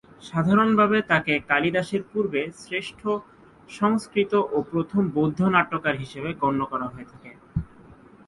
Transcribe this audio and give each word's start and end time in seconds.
সাধারণভাবে 0.23 0.97
তাকে 1.11 1.33
কালিদাসের 1.49 2.01
পূর্বে 2.11 2.41
শ্রেষ্ঠ 2.59 3.01
সংস্কৃত 3.69 4.33
ও 4.49 4.57
প্রথম 4.71 5.01
বৌদ্ধ 5.15 5.39
নাট্যকার 5.55 5.95
হিসেবে 6.03 6.29
গণ্য 6.41 6.61
করা 6.71 6.87
হয়ে 6.93 7.09
থাকে। 7.11 7.31